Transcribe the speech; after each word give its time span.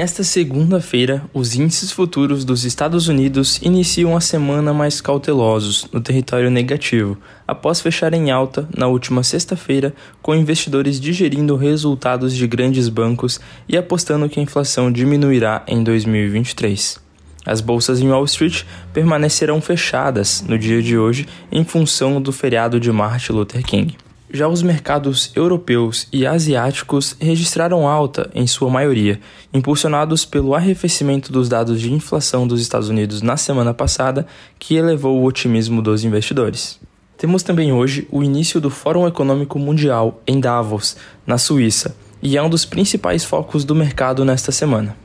Nesta 0.00 0.24
segunda-feira, 0.24 1.22
os 1.30 1.54
índices 1.54 1.92
futuros 1.92 2.42
dos 2.42 2.64
Estados 2.64 3.06
Unidos 3.06 3.60
iniciam 3.60 4.16
a 4.16 4.20
semana 4.22 4.72
mais 4.72 4.98
cautelosos, 4.98 5.86
no 5.92 6.00
território 6.00 6.50
negativo, 6.50 7.18
após 7.46 7.82
fechar 7.82 8.14
em 8.14 8.30
alta 8.30 8.66
na 8.74 8.86
última 8.86 9.22
sexta-feira, 9.22 9.92
com 10.22 10.34
investidores 10.34 10.98
digerindo 10.98 11.54
resultados 11.54 12.34
de 12.34 12.46
grandes 12.46 12.88
bancos 12.88 13.38
e 13.68 13.76
apostando 13.76 14.26
que 14.26 14.40
a 14.40 14.42
inflação 14.42 14.90
diminuirá 14.90 15.62
em 15.68 15.84
2023. 15.84 16.98
As 17.44 17.60
bolsas 17.60 18.00
em 18.00 18.08
Wall 18.08 18.24
Street 18.24 18.62
permanecerão 18.94 19.60
fechadas 19.60 20.42
no 20.48 20.58
dia 20.58 20.80
de 20.80 20.96
hoje 20.96 21.28
em 21.52 21.62
função 21.62 22.22
do 22.22 22.32
feriado 22.32 22.80
de 22.80 22.90
Martin 22.90 23.32
Luther 23.32 23.62
King. 23.62 23.98
Já 24.32 24.46
os 24.46 24.62
mercados 24.62 25.32
europeus 25.34 26.06
e 26.12 26.24
asiáticos 26.24 27.16
registraram 27.18 27.88
alta 27.88 28.30
em 28.32 28.46
sua 28.46 28.70
maioria, 28.70 29.18
impulsionados 29.52 30.24
pelo 30.24 30.54
arrefecimento 30.54 31.32
dos 31.32 31.48
dados 31.48 31.80
de 31.80 31.92
inflação 31.92 32.46
dos 32.46 32.60
Estados 32.60 32.88
Unidos 32.88 33.22
na 33.22 33.36
semana 33.36 33.74
passada, 33.74 34.24
que 34.56 34.76
elevou 34.76 35.20
o 35.20 35.24
otimismo 35.24 35.82
dos 35.82 36.04
investidores. 36.04 36.78
Temos 37.18 37.42
também 37.42 37.72
hoje 37.72 38.06
o 38.08 38.22
início 38.22 38.60
do 38.60 38.70
Fórum 38.70 39.04
Econômico 39.08 39.58
Mundial 39.58 40.22
em 40.24 40.38
Davos, 40.38 40.96
na 41.26 41.36
Suíça, 41.36 41.96
e 42.22 42.36
é 42.36 42.42
um 42.42 42.48
dos 42.48 42.64
principais 42.64 43.24
focos 43.24 43.64
do 43.64 43.74
mercado 43.74 44.24
nesta 44.24 44.52
semana. 44.52 44.96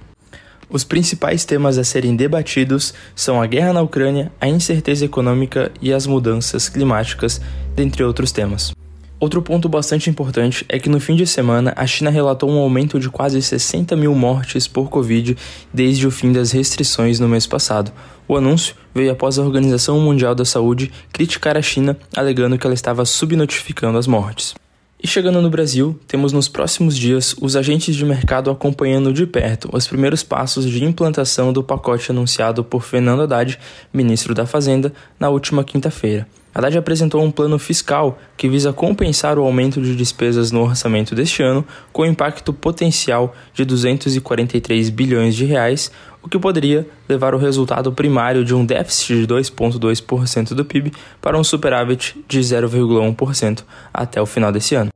Os 0.70 0.84
principais 0.84 1.46
temas 1.46 1.80
a 1.80 1.84
serem 1.84 2.16
debatidos 2.16 2.94
são 3.16 3.42
a 3.42 3.48
guerra 3.48 3.74
na 3.74 3.82
Ucrânia, 3.82 4.32
a 4.40 4.48
incerteza 4.48 5.04
econômica 5.04 5.72
e 5.82 5.92
as 5.92 6.06
mudanças 6.06 6.70
climáticas, 6.70 7.42
dentre 7.76 8.04
outros 8.04 8.32
temas. 8.32 8.75
Outro 9.18 9.42
ponto 9.42 9.70
bastante 9.70 10.10
importante 10.10 10.66
é 10.68 10.78
que 10.78 10.90
no 10.90 11.00
fim 11.00 11.16
de 11.16 11.26
semana 11.26 11.74
a 11.78 11.88
China 11.88 12.10
relatou 12.10 12.50
um 12.50 12.58
aumento 12.58 13.00
de 13.00 13.10
quase 13.10 13.42
60 13.42 13.96
mil 13.96 14.14
mortes 14.14 14.68
por 14.68 14.90
Covid 14.90 15.38
desde 15.74 16.06
o 16.06 16.12
fim 16.12 16.34
das 16.34 16.52
restrições 16.52 17.18
no 17.18 17.28
mês 17.28 17.48
passado. 17.48 17.94
O 18.28 18.36
anúncio 18.36 18.76
veio 18.94 19.12
após 19.12 19.40
a 19.40 19.42
Organização 19.42 20.00
Mundial 20.02 20.36
da 20.36 20.44
Saúde 20.44 20.92
criticar 21.14 21.56
a 21.58 21.62
China, 21.62 21.98
alegando 22.16 22.58
que 22.58 22.68
ela 22.68 22.74
estava 22.74 23.06
subnotificando 23.06 23.98
as 23.98 24.06
mortes. 24.06 24.54
E 25.02 25.08
chegando 25.08 25.42
no 25.42 25.50
Brasil, 25.50 25.98
temos 26.08 26.34
nos 26.34 26.50
próximos 26.50 26.98
dias 26.98 27.36
os 27.40 27.56
agentes 27.56 27.96
de 27.96 28.04
mercado 28.04 28.50
acompanhando 28.50 29.14
de 29.14 29.26
perto 29.26 29.70
os 29.72 29.88
primeiros 29.88 30.24
passos 30.24 30.70
de 30.70 30.84
implantação 30.84 31.54
do 31.54 31.64
pacote 31.64 32.12
anunciado 32.12 32.64
por 32.64 32.82
Fernando 32.82 33.22
Haddad, 33.22 33.58
ministro 33.94 34.34
da 34.34 34.46
Fazenda, 34.46 34.92
na 35.18 35.30
última 35.30 35.64
quinta-feira. 35.64 36.28
Haddad 36.56 36.78
apresentou 36.78 37.22
um 37.22 37.30
plano 37.30 37.60
fiscal 37.60 38.18
que 38.38 38.48
visa 38.48 38.72
compensar 38.72 39.38
o 39.38 39.44
aumento 39.44 39.82
de 39.82 39.94
despesas 39.94 40.54
no 40.54 40.62
orçamento 40.62 41.14
deste 41.14 41.44
ano, 41.44 41.66
com 41.92 42.06
impacto 42.06 42.54
potencial 42.54 43.36
de 43.54 43.66
243 43.66 44.90
bilhões 44.90 45.36
de 45.36 45.44
reais, 45.44 45.92
o 46.24 46.30
que 46.30 46.40
poderia 46.40 46.88
levar 47.10 47.36
o 47.36 47.38
resultado 47.38 47.92
primário 47.92 48.46
de 48.46 48.56
um 48.56 48.66
déficit 48.66 49.20
de 49.20 49.28
2,2% 49.28 50.54
do 50.54 50.64
PIB 50.64 50.94
para 51.22 51.38
um 51.38 51.44
superávit 51.44 52.18
de 52.26 52.40
0,1% 52.40 53.64
até 53.94 54.22
o 54.22 54.26
final 54.26 54.50
desse 54.50 54.76
ano. 54.76 54.95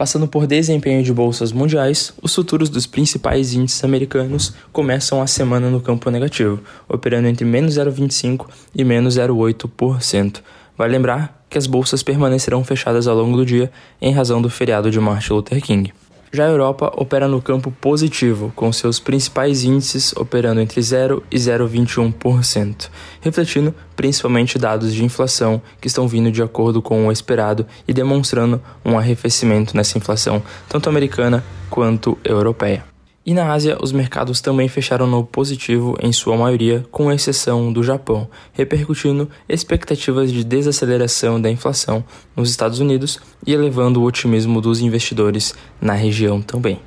Passando 0.00 0.26
por 0.26 0.46
desempenho 0.46 1.02
de 1.02 1.12
bolsas 1.12 1.52
mundiais, 1.52 2.10
os 2.22 2.34
futuros 2.34 2.70
dos 2.70 2.86
principais 2.86 3.52
índices 3.52 3.84
americanos 3.84 4.54
começam 4.72 5.20
a 5.20 5.26
semana 5.26 5.68
no 5.68 5.78
campo 5.78 6.08
negativo, 6.10 6.58
operando 6.88 7.28
entre 7.28 7.44
menos 7.44 7.74
0,25% 7.74 8.46
e 8.74 8.82
menos 8.82 9.18
0,8%. 9.18 10.40
Vale 10.74 10.92
lembrar 10.92 11.44
que 11.50 11.58
as 11.58 11.66
bolsas 11.66 12.02
permanecerão 12.02 12.64
fechadas 12.64 13.06
ao 13.06 13.14
longo 13.14 13.36
do 13.36 13.44
dia 13.44 13.70
em 14.00 14.10
razão 14.10 14.40
do 14.40 14.48
feriado 14.48 14.90
de 14.90 14.98
Martin 14.98 15.34
Luther 15.34 15.60
King. 15.60 15.92
Já 16.32 16.44
a 16.44 16.48
Europa 16.48 16.92
opera 16.96 17.26
no 17.26 17.42
campo 17.42 17.72
positivo, 17.72 18.52
com 18.54 18.72
seus 18.72 19.00
principais 19.00 19.64
índices 19.64 20.14
operando 20.16 20.60
entre 20.60 20.80
0 20.80 21.24
e 21.28 21.36
0,21%, 21.36 22.88
refletindo 23.20 23.74
principalmente 23.96 24.56
dados 24.56 24.94
de 24.94 25.04
inflação 25.04 25.60
que 25.80 25.88
estão 25.88 26.06
vindo 26.06 26.30
de 26.30 26.40
acordo 26.40 26.80
com 26.80 27.08
o 27.08 27.12
esperado 27.12 27.66
e 27.86 27.92
demonstrando 27.92 28.62
um 28.84 28.96
arrefecimento 28.96 29.76
nessa 29.76 29.98
inflação, 29.98 30.40
tanto 30.68 30.88
americana 30.88 31.42
quanto 31.68 32.16
europeia. 32.22 32.89
E 33.30 33.32
na 33.32 33.52
Ásia, 33.52 33.78
os 33.80 33.92
mercados 33.92 34.40
também 34.40 34.66
fecharam 34.66 35.06
no 35.06 35.22
positivo 35.22 35.96
em 36.02 36.12
sua 36.12 36.36
maioria, 36.36 36.84
com 36.90 37.12
exceção 37.12 37.72
do 37.72 37.80
Japão, 37.80 38.28
repercutindo 38.52 39.30
expectativas 39.48 40.32
de 40.32 40.42
desaceleração 40.42 41.40
da 41.40 41.48
inflação 41.48 42.02
nos 42.34 42.50
Estados 42.50 42.80
Unidos 42.80 43.20
e 43.46 43.52
elevando 43.52 44.00
o 44.00 44.04
otimismo 44.04 44.60
dos 44.60 44.80
investidores 44.80 45.54
na 45.80 45.92
região 45.92 46.42
também. 46.42 46.80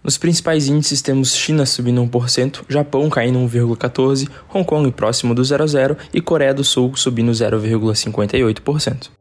Nos 0.00 0.16
principais 0.16 0.68
índices 0.68 1.02
temos 1.02 1.34
China 1.34 1.66
subindo 1.66 2.00
1%, 2.00 2.60
Japão 2.68 3.10
caindo 3.10 3.40
1,14%, 3.40 4.28
Hong 4.54 4.64
Kong 4.64 4.92
próximo 4.92 5.34
do 5.34 5.42
0 5.42 5.64
a 5.64 5.66
0 5.66 5.96
e 6.14 6.20
Coreia 6.20 6.54
do 6.54 6.62
Sul 6.62 6.94
subindo 6.94 7.32
0,58%. 7.32 9.17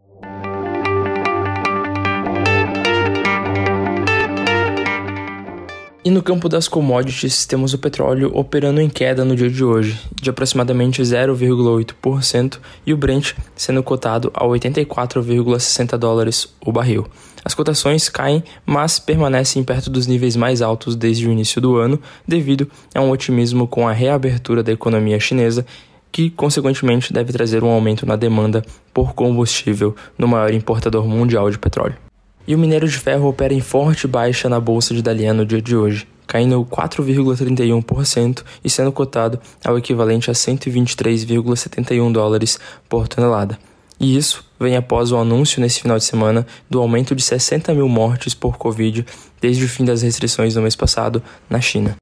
E 6.08 6.10
no 6.10 6.24
campo 6.24 6.48
das 6.48 6.70
commodities, 6.70 7.46
temos 7.46 7.74
o 7.74 7.78
petróleo 7.78 8.32
operando 8.34 8.80
em 8.80 8.88
queda 8.88 9.26
no 9.26 9.36
dia 9.36 9.50
de 9.50 9.62
hoje, 9.62 10.00
de 10.16 10.30
aproximadamente 10.30 11.02
0,8%, 11.02 12.60
e 12.86 12.94
o 12.94 12.98
Brent 12.98 13.34
sendo 13.54 13.84
cotado 13.84 14.32
a 14.34 14.46
84,60 14.46 15.98
dólares 15.98 16.48
o 16.66 16.72
barril. 16.72 17.06
As 17.44 17.54
cotações 17.54 18.08
caem, 18.08 18.42
mas 18.66 19.00
permanecem 19.00 19.66
perto 19.66 19.90
dos 19.90 20.08
níveis 20.08 20.38
mais 20.38 20.62
altos 20.62 20.96
desde 20.96 21.28
o 21.28 21.32
início 21.34 21.60
do 21.60 21.76
ano, 21.76 22.00
devido 22.26 22.72
a 22.96 23.02
um 23.02 23.12
otimismo 23.12 23.68
com 23.68 23.86
a 23.86 23.92
reabertura 23.92 24.64
da 24.64 24.72
economia 24.72 25.20
chinesa 25.20 25.66
que, 26.10 26.30
consequentemente, 26.30 27.12
deve 27.12 27.34
trazer 27.34 27.66
um 27.66 27.70
aumento 27.70 28.06
na 28.06 28.16
demanda 28.16 28.64
por 28.94 29.14
combustível 29.14 29.94
no 30.18 30.26
maior 30.26 30.54
importador 30.54 31.06
mundial 31.06 31.52
de 31.52 31.60
petróleo. 31.60 32.07
E 32.48 32.56
o 32.56 32.58
minério 32.58 32.88
de 32.88 32.98
ferro 32.98 33.28
opera 33.28 33.54
em 33.54 33.60
forte 33.60 34.08
baixa 34.08 34.48
na 34.48 34.58
bolsa 34.60 34.94
de 34.94 35.02
Dalian 35.02 35.34
no 35.34 35.46
dia 35.46 35.62
de 35.62 35.76
hoje, 35.76 36.08
caindo 36.26 36.66
4,31% 36.66 38.42
e 38.64 38.70
sendo 38.70 38.92
cotado 38.92 39.38
ao 39.66 39.78
equivalente 39.78 40.32
a 40.32 40.34
123,71 40.34 42.10
dólares 42.12 42.58
por 42.88 43.08
tonelada. 43.10 43.60
E 44.00 44.16
isso 44.16 44.46
vem 44.58 44.78
após 44.78 45.12
o 45.12 45.18
anúncio 45.18 45.60
nesse 45.60 45.82
final 45.82 45.98
de 45.98 46.06
semana 46.06 46.48
do 46.70 46.80
aumento 46.80 47.14
de 47.14 47.22
60 47.22 47.74
mil 47.74 47.90
mortes 47.90 48.34
por 48.34 48.58
Covid 48.58 49.06
desde 49.42 49.66
o 49.66 49.70
fim 49.70 49.84
das 49.84 50.02
restrições 50.02 50.56
no 50.56 50.62
mês 50.62 50.76
passado 50.76 51.22
na 51.50 51.60
China. 51.60 51.98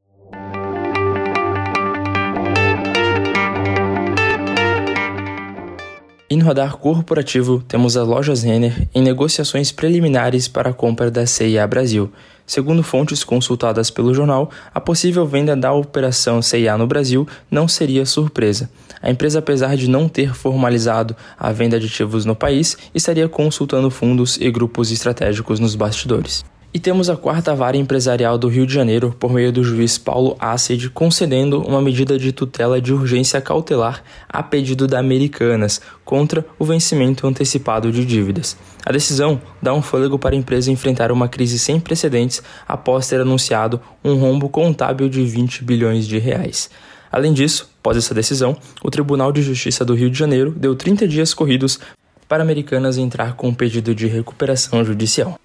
Radar 6.45 6.77
corporativo, 6.77 7.61
temos 7.67 7.97
as 7.97 8.07
lojas 8.07 8.43
Renner 8.43 8.87
em 8.93 9.01
negociações 9.01 9.71
preliminares 9.71 10.47
para 10.47 10.69
a 10.69 10.73
compra 10.73 11.11
da 11.11 11.25
CIA 11.25 11.67
Brasil. 11.67 12.11
Segundo 12.45 12.83
fontes 12.83 13.23
consultadas 13.23 13.89
pelo 13.89 14.13
jornal, 14.13 14.51
a 14.73 14.79
possível 14.79 15.25
venda 15.25 15.55
da 15.55 15.73
operação 15.73 16.41
CIA 16.41 16.77
no 16.77 16.85
Brasil 16.85 17.27
não 17.49 17.67
seria 17.67 18.05
surpresa. 18.05 18.69
A 19.01 19.09
empresa, 19.09 19.39
apesar 19.39 19.75
de 19.75 19.89
não 19.89 20.07
ter 20.07 20.33
formalizado 20.33 21.15
a 21.37 21.51
venda 21.51 21.79
de 21.79 21.87
ativos 21.87 22.23
no 22.23 22.35
país, 22.35 22.77
estaria 22.93 23.27
consultando 23.27 23.89
fundos 23.89 24.37
e 24.39 24.49
grupos 24.51 24.91
estratégicos 24.91 25.59
nos 25.59 25.75
bastidores. 25.75 26.45
E 26.75 26.79
temos 26.79 27.09
a 27.09 27.15
quarta 27.15 27.55
vara 27.55 27.77
empresarial 27.77 28.37
do 28.37 28.49
Rio 28.49 28.67
de 28.67 28.73
Janeiro, 28.73 29.15
por 29.17 29.31
meio 29.31 29.49
do 29.49 29.63
juiz 29.63 29.97
Paulo 29.97 30.35
Acid, 30.37 30.89
concedendo 30.89 31.61
uma 31.61 31.81
medida 31.81 32.19
de 32.19 32.33
tutela 32.33 32.81
de 32.81 32.93
urgência 32.93 33.39
cautelar 33.39 34.03
a 34.27 34.43
pedido 34.43 34.85
da 34.85 34.99
Americanas 34.99 35.79
contra 36.03 36.45
o 36.59 36.65
vencimento 36.65 37.25
antecipado 37.25 37.93
de 37.93 38.03
dívidas. 38.03 38.57
A 38.85 38.91
decisão 38.91 39.41
dá 39.61 39.73
um 39.73 39.81
fôlego 39.81 40.19
para 40.19 40.35
a 40.35 40.37
empresa 40.37 40.69
enfrentar 40.69 41.13
uma 41.13 41.29
crise 41.29 41.57
sem 41.57 41.79
precedentes 41.79 42.43
após 42.67 43.07
ter 43.07 43.21
anunciado 43.21 43.79
um 44.03 44.15
rombo 44.15 44.49
contábil 44.49 45.07
de 45.07 45.23
20 45.23 45.63
bilhões 45.63 46.05
de 46.05 46.17
reais. 46.17 46.69
Além 47.09 47.31
disso, 47.31 47.69
após 47.79 47.95
essa 47.95 48.13
decisão, 48.13 48.57
o 48.83 48.91
Tribunal 48.91 49.31
de 49.31 49.41
Justiça 49.41 49.85
do 49.85 49.93
Rio 49.93 50.09
de 50.09 50.19
Janeiro 50.19 50.51
deu 50.51 50.75
30 50.75 51.07
dias 51.07 51.33
corridos 51.33 51.79
para 52.27 52.43
Americanas 52.43 52.97
entrar 52.97 53.37
com 53.37 53.47
um 53.47 53.53
pedido 53.53 53.95
de 53.95 54.07
recuperação 54.07 54.83
judicial. 54.83 55.39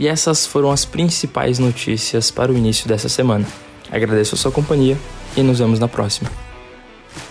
E 0.00 0.08
essas 0.08 0.46
foram 0.46 0.70
as 0.72 0.86
principais 0.86 1.58
notícias 1.58 2.30
para 2.30 2.50
o 2.50 2.56
início 2.56 2.88
dessa 2.88 3.06
semana. 3.06 3.46
Agradeço 3.92 4.34
a 4.34 4.38
sua 4.38 4.50
companhia 4.50 4.96
e 5.36 5.42
nos 5.42 5.58
vemos 5.58 5.78
na 5.78 5.88
próxima. 5.88 6.30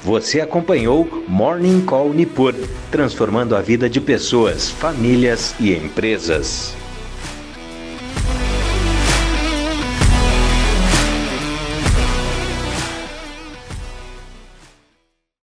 Você 0.03 0.39
acompanhou 0.39 1.25
Morning 1.27 1.81
Call 1.81 2.13
Nipur, 2.13 2.53
transformando 2.91 3.55
a 3.55 3.61
vida 3.61 3.89
de 3.89 3.99
pessoas, 3.99 4.69
famílias 4.69 5.55
e 5.59 5.73
empresas. 5.73 6.75